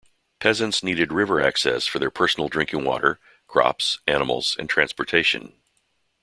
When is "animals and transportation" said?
4.07-5.53